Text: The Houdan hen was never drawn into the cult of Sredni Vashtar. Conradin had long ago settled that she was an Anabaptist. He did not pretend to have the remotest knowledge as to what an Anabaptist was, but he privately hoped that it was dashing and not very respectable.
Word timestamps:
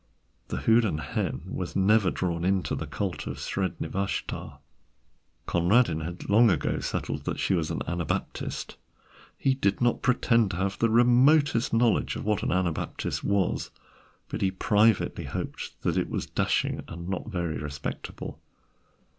The 0.47 0.57
Houdan 0.61 0.97
hen 0.97 1.43
was 1.45 1.75
never 1.75 2.09
drawn 2.09 2.43
into 2.43 2.73
the 2.73 2.87
cult 2.87 3.27
of 3.27 3.37
Sredni 3.37 3.87
Vashtar. 3.87 4.57
Conradin 5.45 5.99
had 6.03 6.27
long 6.27 6.49
ago 6.49 6.79
settled 6.79 7.25
that 7.25 7.37
she 7.37 7.53
was 7.53 7.69
an 7.69 7.83
Anabaptist. 7.87 8.77
He 9.37 9.53
did 9.53 9.79
not 9.79 10.01
pretend 10.01 10.49
to 10.49 10.57
have 10.57 10.79
the 10.79 10.89
remotest 10.89 11.71
knowledge 11.71 12.17
as 12.17 12.23
to 12.23 12.27
what 12.27 12.41
an 12.41 12.51
Anabaptist 12.51 13.23
was, 13.23 13.69
but 14.27 14.41
he 14.41 14.49
privately 14.49 15.25
hoped 15.25 15.79
that 15.83 15.97
it 15.97 16.09
was 16.09 16.25
dashing 16.25 16.81
and 16.87 17.07
not 17.07 17.27
very 17.29 17.59
respectable. 17.59 18.39